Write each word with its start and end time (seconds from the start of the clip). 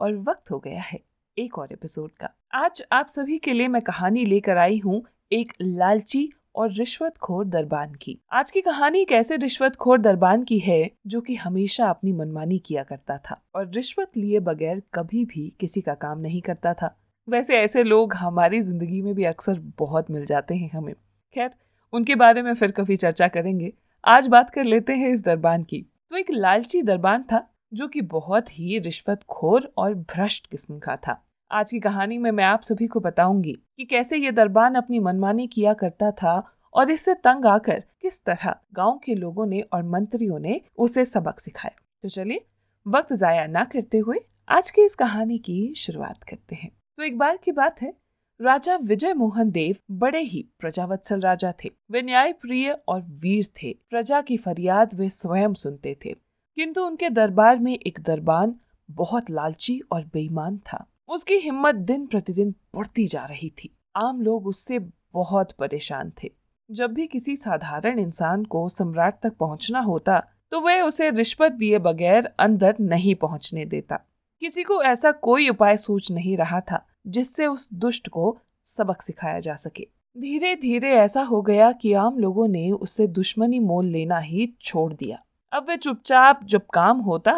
और 0.00 0.14
वक्त 0.18 0.50
हो 0.50 0.58
गया 0.58 0.80
है 0.80 0.98
एक 1.36 1.58
और 1.58 1.72
एपिसोड 1.72 2.10
का। 2.10 2.28
आज 2.54 2.82
आप 2.92 3.06
सभी 3.06 3.38
के 3.38 3.52
लिए 3.52 3.68
मैं 3.68 3.82
कहानी 3.82 4.24
लेकर 4.24 4.58
आई 4.58 4.78
हूँ 4.78 5.02
एक 5.32 5.52
लालची 5.62 6.28
और 6.54 6.72
रिश्वतखोर 6.72 7.44
दरबान 7.44 7.94
की। 7.94 8.16
आज 8.32 8.50
की 8.50 8.60
कहानी 8.60 9.00
एक 9.00 9.12
ऐसे 9.12 9.36
रिश्वतखोर 9.36 9.98
दरबान 9.98 10.42
की 10.42 10.58
है 10.58 10.90
जो 11.06 11.20
कि 11.20 11.34
हमेशा 11.34 11.88
अपनी 11.88 12.12
मनमानी 12.12 12.58
किया 12.58 12.82
करता 12.82 13.18
था 13.18 13.40
और 13.54 13.70
रिश्वत 13.70 14.16
लिए 14.16 14.40
बगैर 14.40 14.82
कभी 14.94 15.24
भी 15.24 15.52
किसी 15.60 15.80
का 15.80 15.94
काम 15.94 16.20
नहीं 16.20 16.40
करता 16.40 16.74
था। 16.74 16.94
वैसे 17.28 17.58
ऐसे 17.58 17.82
लोग 17.82 18.14
हमारी 18.14 18.60
ज़िंदगी 18.60 19.02
में 19.02 19.14
भी 19.14 19.24
अक्सर 19.24 19.60
बहुत 19.78 20.10
मिल 20.10 20.24
जाते 20.24 20.54
हैं 20.54 20.70
हमें। 20.70 20.94
खैर, 21.36 21.50
उनके 21.92 22.14
बारे 22.14 22.42
में 22.42 22.52
फिर 22.54 22.70
कभी 22.70 22.96
चर्चा 22.96 23.28
करेंगे। 23.28 23.72
आज 24.04 24.26
बात 24.26 24.50
कर 24.50 24.64
लेते 24.64 24.92
हैं 24.92 25.08
इस 25.08 25.24
दरबान 25.24 25.62
की। 25.62 25.86
तो 26.10 26.16
एक 26.16 26.30
लालची 26.30 26.82
दरबान 26.82 27.22
था 27.22 27.46
जो 27.72 27.88
कि 27.88 28.00
बहुत 28.00 28.58
ही 28.58 28.78
रिश्वतखोर 28.78 29.72
और 29.76 29.94
भ्रष्ट 29.94 30.46
किस्म 30.46 30.78
का 30.78 30.96
था। 30.96 31.26
आज 31.50 31.70
की 31.70 31.80
कहानी 31.80 32.18
में 32.18 32.30
मैं 32.30 32.44
आप 32.44 32.62
सभी 32.62 32.86
को 32.86 33.00
बताऊँगी 33.00 33.52
कि 33.52 33.84
कैसे 33.84 34.16
ये 34.16 34.32
दरबान 34.32 34.74
अपनी 34.74 34.98
मनमानी 34.98 35.46
किया 35.46 35.74
करता 35.74 36.10
था 36.10 36.50
और 36.74 36.90
इससे 36.90 37.14
तंग 37.14 37.46
आकर 37.46 37.84
किस 38.02 38.24
तरह 38.24 38.54
गाँव 38.72 39.00
के 39.04 39.14
लोगों 39.14 39.46
ने 39.46 39.60
और 39.60 39.82
मंत्रियों 39.82 40.38
ने 40.38 40.60
उसे 40.78 41.04
सबक 41.04 41.40
सिखाया। 41.40 41.80
तो 42.02 42.08
चलिए, 42.08 42.46
वक्त 42.86 43.12
जाया 43.12 43.46
ना 43.46 43.64
करते 43.64 43.98
हुए 43.98 44.16
आज 44.48 44.70
की 44.70 44.82
इस 44.82 44.94
कहानी 44.94 45.38
की 45.38 45.74
शुरुआत 45.74 46.22
करते 46.22 46.54
हैं। 46.54 46.70
तो 46.96 47.02
एक 47.02 47.18
बार 47.18 47.36
की 47.36 47.52
बात 47.52 47.82
है, 47.82 47.94
राजा 48.40 48.76
विजय 48.76 49.14
मोहन 49.14 49.50
देव 49.50 49.76
बड़े 49.90 50.20
ही 50.20 50.46
प्रजावत्सल 50.58 51.20
राजा 51.20 51.52
थे। 51.64 51.70
वे 51.90 52.02
न्याय 52.02 52.32
प्रिय 52.32 52.70
और 52.88 53.02
वीर 53.02 53.46
थे। 53.62 53.76
प्रजा 53.90 54.20
की 54.20 54.36
फरियाद 54.36 54.94
वे 54.94 55.08
स्वयं 55.08 55.54
सुनते 55.54 55.96
थे। 56.04 56.29
किंतु 56.60 56.82
उनके 56.82 57.08
दरबार 57.10 57.58
में 57.58 57.72
एक 57.72 57.98
दरबान 58.00 58.54
बहुत 58.90 59.30
लालची 59.30 59.78
और 59.92 60.02
बेईमान 60.04 60.56
था। 60.56 60.84
उसकी 61.08 61.34
हिम्मत 61.34 61.74
दिन 61.74 62.04
प्रतिदिन 62.06 62.54
बढ़ती 62.74 63.06
जा 63.06 63.24
रही 63.24 63.48
थी। 63.50 63.70
आम 63.96 64.20
लोग 64.20 64.46
उससे 64.46 64.78
बहुत 65.12 65.52
परेशान 65.52 66.12
थे। 66.22 66.30
जब 66.70 66.92
भी 66.92 67.06
किसी 67.06 67.36
साधारण 67.36 67.98
इंसान 67.98 68.44
को 68.44 68.68
सम्राट 68.68 69.20
तक 69.22 69.36
पहुँचना 69.36 69.80
होता 69.80 70.18
तो 70.52 70.60
वह 70.60 70.82
उसे 70.82 71.10
रिश्वत 71.10 71.52
दिए 71.52 71.78
बगैर 71.78 72.30
अंदर 72.38 72.76
नहीं 72.80 73.14
पहुँचने 73.14 73.64
देता। 73.64 74.00
किसी 74.42 74.62
को 74.62 74.82
ऐसा 74.82 75.12
कोई 75.12 75.48
उपाय 75.48 75.76
सोच 75.76 76.10
नहीं 76.10 76.36
रहा 76.36 76.60
था, 76.60 76.84
जिससे 77.06 77.46
उस 77.46 77.68
दुष्ट 77.74 78.08
को 78.08 78.38
सबक 78.64 79.02
सिखाया 79.02 79.40
जा 79.40 79.54
सके। 79.54 79.86
धीरे 80.16 80.54
धीरे 80.56 80.92
ऐसा 80.92 81.22
हो 81.22 81.42
गया 81.42 81.72
कि 81.72 81.92
आम 81.92 82.18
लोगों 82.18 82.48
ने 82.48 82.70
उससे 82.70 83.06
दुश्मनी 83.06 83.60
मोल 83.60 83.86
लेना 83.86 84.18
ही 84.18 84.52
छोड़ 84.62 84.92
दिया। 84.92 85.22
अब 85.52 85.66
वे 85.68 85.76
चुपचाप 85.76 86.44
जब 86.44 86.66
काम 86.66 86.98
होता 86.98 87.32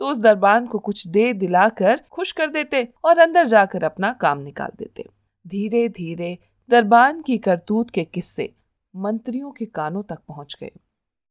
तो 0.00 0.06
उस 0.06 0.20
दरबान 0.20 0.66
को 0.66 0.78
कुछ 0.78 1.06
दे 1.08 1.32
दिलाकर 1.32 2.00
खुश 2.12 2.32
कर 2.32 2.50
देते 2.50 2.82
और 3.04 3.18
अंदर 3.18 3.46
जाकर 3.46 3.84
अपना 3.84 4.12
काम 4.12 4.38
निकाल 4.38 4.70
देते। 4.78 5.04
धीरे 5.44 5.88
धीरे 5.88 6.36
दरबान 6.68 7.20
की 7.22 7.38
करतूत 7.38 7.90
के 7.90 8.04
किस्से 8.04 8.52
मंत्रियों 8.94 9.50
के 9.50 9.64
कानों 9.64 10.02
तक 10.02 10.18
पहुँच 10.28 10.56
गए। 10.60 10.70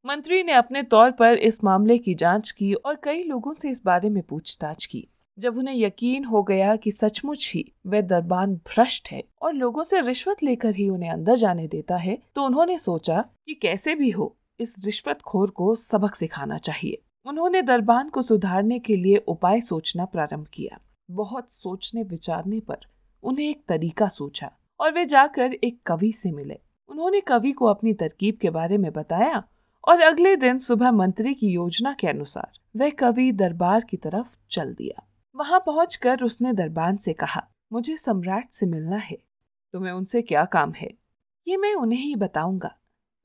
मंत्री 0.06 0.44
ने 0.44 0.52
अपने 0.52 0.84
तौर 0.84 1.12
पर 1.12 1.38
इस 1.38 1.64
मामले 1.64 1.98
की 1.98 2.14
जाँच 2.16 2.52
की 2.52 2.74
और 2.74 3.00
कई 3.04 3.24
लोगों 3.24 3.54
से 3.54 3.70
इस 3.70 3.82
बारे 3.86 4.10
में 4.10 4.22
पूछताछ 4.24 4.86
की। 4.86 5.08
जब 5.38 5.58
उन्हें 5.58 5.76
यकीन 5.76 6.26
हो 6.26 6.42
गया 6.44 6.76
कि 6.76 6.92
सचमुच 6.92 7.52
ही 7.56 7.64
वह 7.88 8.02
दरबान 8.02 8.56
भ्रष्ट 8.68 9.08
है 9.12 9.24
और 9.42 9.54
लोगों 9.54 9.84
से 9.84 10.02
रिश्वत 10.02 10.44
लेकर 10.44 10.76
ही 10.76 10.90
उन्हें 10.90 11.10
अंदर 11.10 11.36
जाने 11.36 11.68
देता 11.68 11.98
है 11.98 12.18
तो 12.36 12.44
उन्होंने 12.44 12.78
सोचा 12.78 13.24
कि 13.48 13.54
कैसे 13.54 13.96
भी 13.96 14.10
हो 14.10 14.36
इस 14.60 14.76
रिश्वतखोर 14.86 15.50
को 15.50 15.76
सबक 15.76 16.16
सिखाना 16.16 16.58
चाहिए। 16.58 17.02
उन्होंने 17.26 17.62
दरबान 17.62 18.10
को 18.10 18.22
सुधारने 18.22 18.80
के 18.80 18.96
लिए 18.96 19.18
उपाय 19.18 19.62
सोचना 19.62 20.06
प्रारंभ 20.06 20.48
किया। 20.54 20.80
बहुत 21.12 21.52
सोचने 21.52 22.04
विचारने 22.04 22.60
पर 22.60 22.78
उन्हें 23.24 23.50
एक 23.50 23.64
तरीका 23.68 24.08
सोचा 24.08 24.52
और 24.80 24.92
वे 24.92 25.06
जाकर 25.06 25.54
एक 25.54 25.80
कवि 25.86 26.12
से 26.12 26.32
मिले। 26.32 26.60
उन्होंने 26.90 27.22
कवि 27.22 27.52
को 27.52 27.66
अपनी 27.66 27.94
तरकीब 27.94 28.36
के 28.36 28.50
बारे 28.50 28.78
में 28.78 28.92
बताया 28.92 29.44
और 29.88 30.02
अगले 30.02 30.36
दिन 30.36 30.58
सुबह 30.58 30.92
मंत्री 30.92 31.34
की 31.34 31.48
योजना 31.48 31.94
के 31.94 32.08
अनुसार 32.08 32.60
वह 32.76 32.90
कवि 32.90 33.32
दरबार 33.32 33.84
की 33.84 33.98
तरफ़ 33.98 34.38
चल 34.52 34.74
दिया। 34.74 35.04
वहाँ 35.36 35.60
पहुंचकर 35.60 36.24
उसने 36.24 36.54
दरबान 36.54 36.98
से 36.98 37.14
कहा, 37.14 37.48
मुझे 37.74 37.98
सम्राट 37.98 38.52
से 38.52 38.66
मिलना 38.66 38.98
है। 38.98 39.18
तुम्हें 39.74 39.92
उनसे 39.92 40.22
क्या 40.22 40.46
काम 40.46 40.72
है? 40.72 40.90
ये 41.48 41.58
मैं 41.58 41.74
उन्हें 41.74 42.00
ही 42.00 42.16
बताऊँगा। 42.16 42.76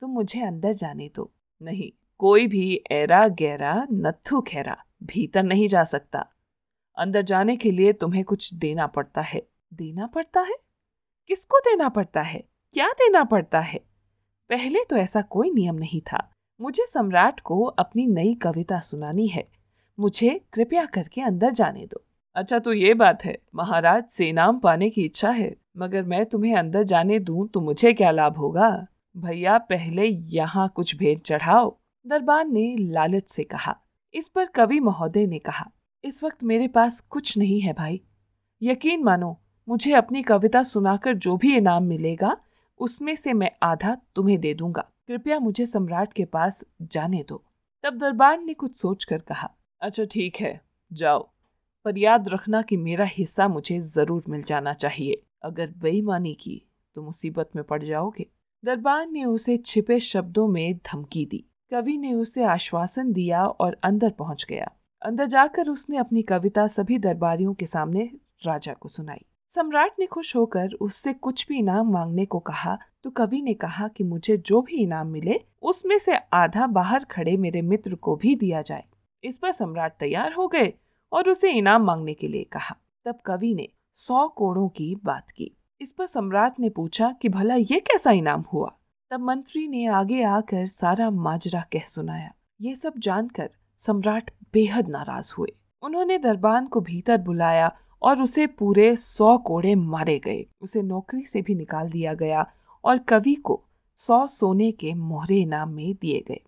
तुम 0.01 0.09
मुझे 0.09 0.41
अंदर 0.41 0.73
जाने 0.73 1.09
दो। 1.15 1.31
नहीं, 1.61 1.91
कोई 2.17 2.47
भी 2.47 2.83
ऐरा 2.91 3.27
गहरा 3.27 3.87
नथु 3.91 4.41
खेरा 4.41 4.77
भीतर 5.03 5.43
नहीं 5.43 5.67
जा 5.67 5.83
सकता। 5.83 6.25
अंदर 6.97 7.21
जाने 7.21 7.55
के 7.55 7.71
लिए 7.71 7.93
तुम्हें 7.93 8.23
कुछ 8.23 8.53
देना 8.53 8.87
पड़ता 8.87 9.21
है। 9.21 9.41
देना 9.73 10.07
पड़ता 10.07 10.41
है? 10.41 10.55
किसको 11.27 11.59
देना 11.59 11.89
पड़ता 11.89 12.21
है? 12.21 12.43
क्या 12.73 12.87
देना 12.91 13.23
पड़ता 13.23 13.59
है? 13.59 13.79
पहले 14.49 14.83
तो 14.89 14.95
ऐसा 14.95 15.21
कोई 15.21 15.51
नियम 15.51 15.75
नहीं 15.75 16.01
था। 16.01 16.31
मुझे 16.61 16.85
सम्राट 16.87 17.39
को 17.39 17.63
अपनी 17.63 18.07
नई 18.07 18.35
कविता 18.35 18.79
सुनानी 18.79 19.27
है। 19.27 19.47
मुझे 19.99 20.41
कृपया 20.53 20.85
करके 20.85 21.21
अंदर 21.21 21.51
जाने 21.51 21.85
दो। 21.85 22.03
अच्छा 22.35 22.59
तो 22.59 22.73
ये 22.73 22.93
बात 22.93 23.25
है। 23.25 23.37
महाराज 23.55 24.03
से 24.05 24.29
इनाम 24.29 24.59
पाने 24.59 24.89
की 24.89 25.03
इच्छा 25.03 25.29
है, 25.29 25.55
मगर 25.77 26.03
मैं 26.03 26.25
तुम्हें 26.25 26.55
अंदर 26.55 26.83
जाने 26.83 27.19
दूँ 27.19 27.47
तो 27.47 27.61
मुझे 27.61 27.93
क्या 27.93 28.11
लाभ 28.11 28.37
होगा? 28.37 28.87
भैया 29.15 29.57
पहले 29.59 30.05
यहाँ 30.05 30.67
कुछ 30.75 30.95
भेंट 30.95 31.21
चढ़ाओ 31.21 31.69
दरबान 32.05 32.53
ने 32.53 32.75
लालच 32.79 33.29
से 33.29 33.43
कहा। 33.43 33.75
इस 34.13 34.27
पर 34.29 34.45
कवि 34.45 34.79
महोदय 34.79 35.25
ने 35.27 35.39
कहा, 35.39 35.69
इस 36.03 36.23
वक्त 36.23 36.43
मेरे 36.43 36.67
पास 36.67 36.99
कुछ 37.01 37.37
नहीं 37.37 37.59
है 37.61 37.73
भाई। 37.73 38.01
यकीन 38.61 39.03
मानो, 39.03 39.37
मुझे 39.67 39.93
अपनी 39.93 40.23
कविता 40.23 40.63
सुनाकर 40.63 41.13
जो 41.15 41.37
भी 41.37 41.55
इनाम 41.57 41.83
मिलेगा, 41.83 42.35
उसमें 42.79 43.15
से 43.15 43.33
मैं 43.33 43.51
आधा 43.63 43.95
तुम्हें 44.15 44.39
दे 44.39 44.53
दूँगा। 44.53 44.85
कृपया 45.07 45.39
मुझे 45.39 45.65
सम्राट 45.65 46.13
के 46.13 46.25
पास 46.25 46.63
जाने 46.83 47.23
दो। 47.29 47.43
तब 47.83 47.97
दरबान 47.97 48.45
ने 48.45 48.53
कुछ 48.53 48.75
सोचकर 48.75 49.21
कहा 49.21 49.49
अच्छा 49.81 50.05
ठीक 50.05 50.35
है, 50.35 50.59
जाओ। 50.91 51.27
पर 51.85 51.97
याद 51.97 52.29
रखना 52.29 52.61
कि 52.61 52.77
मेरा 52.77 53.05
हिस्सा 53.07 53.47
मुझे 53.47 53.79
ज़रूर 53.79 54.23
मिल 54.29 54.41
जाना 54.43 54.73
चाहिए। 54.73 55.21
अगर 55.43 55.73
बेईमानी 55.77 56.33
की 56.33 56.61
तो 56.95 57.01
मुसीबत 57.01 57.49
में 57.55 57.63
पड़ 57.63 57.83
जाओगे। 57.83 58.25
दरबान 58.65 59.11
ने 59.13 59.23
उसे 59.25 59.57
छिपे 59.57 59.99
शब्दों 59.99 60.47
में 60.47 60.77
धमकी 60.77 61.25
दी। 61.25 61.43
कवि 61.71 61.97
ने 61.97 62.13
उसे 62.13 62.43
आश्वासन 62.43 63.11
दिया 63.13 63.43
और 63.43 63.77
अंदर 63.83 64.09
पहुँच 64.09 64.45
गया। 64.49 64.71
अंदर 65.01 65.25
जाकर 65.25 65.69
उसने 65.69 65.97
अपनी 65.97 66.21
कविता 66.21 66.67
सभी 66.67 66.97
दरबारियों 66.97 67.53
के 67.53 67.65
सामने 67.65 68.09
राजा 68.45 68.73
को 68.73 68.89
सुनाई। 68.89 69.25
सम्राट 69.49 69.91
ने 69.99 70.05
खुश 70.05 70.35
होकर 70.35 70.73
उससे 70.73 71.13
कुछ 71.13 71.47
भी 71.47 71.57
इनाम 71.59 71.91
मांगने 71.91 72.25
को 72.25 72.39
कहा 72.39 72.77
तो 73.03 73.09
कवि 73.09 73.41
ने 73.41 73.53
कहा 73.53 73.87
कि 73.87 74.03
मुझे 74.03 74.37
जो 74.37 74.61
भी 74.61 74.75
इनाम 74.75 75.07
मिले, 75.07 75.39
उसमें 75.61 75.97
से 75.99 76.15
आधा 76.33 76.67
बाहर 76.67 77.03
खड़े 77.03 77.37
मेरे 77.37 77.61
मित्र 77.61 77.95
को 77.95 78.15
भी 78.15 78.35
दिया 78.35 78.61
जाए। 78.61 78.83
इस 79.23 79.37
पर 79.37 79.51
सम्राट 79.51 79.97
तैयार 79.99 80.33
हो 80.33 80.47
गए 80.47 80.73
और 81.11 81.29
उसे 81.29 81.51
इनाम 81.51 81.83
मांगने 81.83 82.13
के 82.13 82.27
लिए 82.27 82.43
कहा। 82.43 82.75
तब 83.05 83.19
कवि 83.25 83.53
ने 83.53 83.67
सौ 83.93 84.27
कोड़ों 84.27 84.67
की 84.69 84.95
बात 85.03 85.29
की। 85.29 85.51
इस 85.81 85.93
पर 85.93 86.05
सम्राट 86.05 86.59
ने 86.59 86.69
पूछा 86.69 87.15
कि 87.21 87.29
भला 87.29 87.55
ये 87.55 87.79
कैसा 87.79 88.11
इनाम 88.11 88.41
हुआ? 88.41 88.77
तब 89.11 89.19
मंत्री 89.19 89.67
ने 89.67 89.85
आगे 89.85 90.23
आकर 90.23 90.65
सारा 90.65 91.09
माजरा 91.09 91.61
कह 91.61 91.79
सुनाया। 91.79 92.33
ये 92.61 92.75
सब 92.75 92.93
जानकर 92.97 93.49
सम्राट 93.77 94.31
बेहद 94.53 94.87
नाराज़ 94.87 95.33
हुए। 95.37 95.49
उन्होंने 95.81 96.17
दरबान 96.17 96.67
को 96.67 96.81
भीतर 96.81 97.17
बुलाया 97.17 97.77
और 98.01 98.21
उसे 98.21 98.47
पूरे 98.47 98.95
सौ 98.95 99.37
कोड़े 99.37 99.75
मारे 99.75 100.19
गए। 100.19 100.45
उसे 100.61 100.81
नौकरी 100.81 101.23
से 101.23 101.41
भी 101.41 101.55
निकाल 101.55 101.89
दिया 101.89 102.13
गया 102.13 102.51
और 102.83 102.97
कवि 102.97 103.35
को 103.35 103.63
सौ 103.95 104.27
सोने 104.27 104.71
के 104.71 104.93
मोहरे 104.93 105.37
इनाम 105.37 105.69
में 105.69 105.95
दिए 106.01 106.25
गए। 106.27 106.41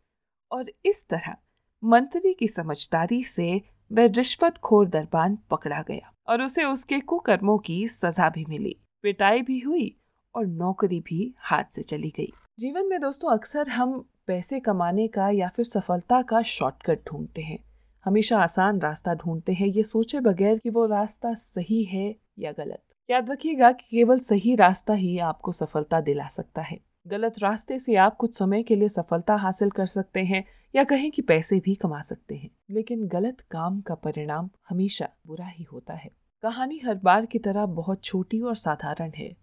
और 0.52 0.72
इस 0.86 1.08
तरह 1.08 1.36
मंत्री 1.84 2.34
की 2.34 2.48
समझदारी 2.48 3.24
से 3.24 3.62
वह 3.92 4.06
रिश्वत 4.06 4.58
खोर 4.58 4.88
दरबान 4.88 5.38
पकड़ा 5.52 5.82
गया 5.82 6.14
और 6.28 6.42
उसे 6.42 6.64
उसके 6.64 7.00
कुकर्मों 7.00 7.58
की 7.58 7.88
सजा 7.88 8.30
भी 8.30 8.46
मिली। 8.50 8.76
पिटाई 9.02 9.42
भी 9.42 9.60
हुई 9.60 9.98
और 10.36 10.46
नौकरी 10.46 11.00
भी 11.00 11.36
हाथ 11.38 11.64
से 11.72 11.82
चली 11.82 12.14
गई। 12.18 12.34
जीवन 12.60 12.86
में 12.86 13.00
दोस्तों, 13.02 13.30
अक्सर 13.30 13.70
हम 13.70 14.10
पैसे 14.28 14.60
कमाने 14.60 15.08
का 15.08 15.30
या 15.30 15.48
फिर 15.48 15.66
सफलता 15.66 16.22
का 16.22 16.42
शॉर्टकट 16.42 17.00
ढूंढते 17.08 17.42
हैं। 17.42 17.60
हमेशा 18.06 18.40
आसान 18.40 18.80
रास्ता 18.80 19.14
ढूंढते 19.14 19.54
हैं, 19.54 19.68
ये 19.68 19.84
सोचे 19.84 20.20
बगैर 20.20 20.60
कि 20.60 20.70
वो 20.70 20.86
रास्ता 20.86 21.34
सही 21.34 21.84
है 21.84 22.16
या 22.40 22.52
गलत। 22.52 22.84
याद 23.10 23.30
रखिएगा 23.30 23.72
कि 23.72 23.88
केवल 23.92 24.20
सही 24.20 24.56
रास्ता 24.56 24.94
ही 24.94 25.20
आपको 25.20 25.52
सफलता 25.52 26.02
दिला 26.02 26.28
सकता 26.28 26.62
है। 26.62 26.80
गलत 27.08 27.40
रास्ते 27.40 27.80
से 27.80 27.96
आप 27.96 28.16
कुछ 28.16 28.38
समय 28.38 28.64
के 28.64 28.76
लिए 28.76 28.90
सफलता 28.90 29.36
हासिल 29.36 29.70
कर 29.70 29.86
सकते 29.86 30.20
हैं 30.20 30.46
या 30.76 30.84
कहें 30.84 31.12
कि 31.12 31.22
पैसे 31.22 31.60
भी 31.60 31.76
कमा 31.76 32.02
सकते 32.02 32.36
हैं। 32.36 32.50
लेकिन 32.70 33.08
गलत 33.08 33.42
काम 33.42 33.82
का 33.82 33.96
परिणाम 33.96 34.50
हमेशा 34.70 35.10
बुरा 35.28 35.48
ही 35.48 35.64
होता 35.64 35.94
है। 35.94 36.27
कहानी 36.48 36.78
हर 36.78 36.96
बार 36.96 37.26
की 37.26 37.40
तरह 37.40 37.66
बहुत 37.66 38.04
छोटी 38.04 38.40
और 38.42 38.56
साधारण 38.56 39.12
है, 39.16 39.36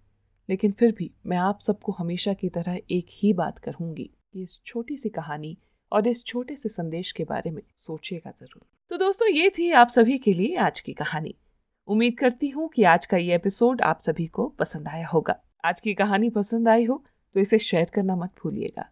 लेकिन 0.49 0.73
फिर 0.73 0.93
भी 0.93 1.11
मैं 1.27 1.37
आप 1.39 1.59
सबको 1.61 1.93
हमेशा 1.93 2.33
की 2.35 2.49
तरह 2.49 2.79
एक 2.91 3.07
ही 3.13 3.33
बात 3.33 3.59
कहूँगी 3.59 4.05
कि 4.05 4.43
इस 4.43 4.59
छोटी 4.67 4.97
सी 4.97 5.09
कहानी 5.09 5.57
और 5.93 6.09
इस 6.09 6.25
छोटे 6.25 6.57
से 6.57 6.69
संदेश 6.69 7.13
के 7.13 7.25
बारे 7.25 7.51
में 7.51 7.61
सोचिएगा 7.77 8.31
ज़रूर। 8.31 8.63
तो 8.91 8.97
दोस्तों, 8.97 9.29
ये 9.29 9.51
थी 9.51 9.71
आप 9.73 9.89
सभी 9.89 10.19
के 10.19 10.33
लिए 10.33 10.57
आज 10.59 10.81
की 10.81 10.93
कहानी। 10.93 11.35
उम्मीद 11.89 12.19
करती 12.19 12.49
हूँ 12.49 12.69
कि 12.69 12.85
आज 12.85 13.07
का 13.07 13.17
ये 13.17 13.35
एपिसोड 13.35 13.83
आप 13.83 13.99
सभी 14.01 14.27
को 14.29 14.49
पसंद 14.59 14.89
आया 14.89 15.07
होगा। 15.07 15.39
आज 15.65 15.81
की 15.81 15.95
कहानी 15.95 16.31
पसंद 16.33 16.69
आई 16.69 16.85
हो 16.85 17.03
तो 17.35 17.41
इसे 17.41 17.59
शेयर 17.61 17.91
करना 17.95 18.17
मत 18.17 18.33
भूलिएगा। 18.43 18.91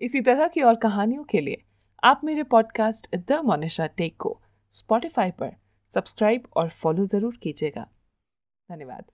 इसी 0.00 0.20
तरह 0.20 0.48
की 0.48 0.62
और 0.62 0.76
कहानियों 0.82 1.24
के 1.24 1.40
लिए 1.40 1.62
आप 2.02 2.20
मेरे 2.24 2.42
पॉडकास्ट 2.44 3.16
द 3.16 3.40
मोनिशा 3.44 3.86
टेक 3.88 4.16
को 4.16 4.40
स्पॉटिफाई 4.72 5.30
पर 5.30 5.56
सब्सक्राइब 5.94 6.46
और 6.56 6.68
फॉलो 6.70 7.04
ज़रूर 7.06 7.36
कीजिएगा। 7.42 7.86
धन्यवाद। 8.68 9.10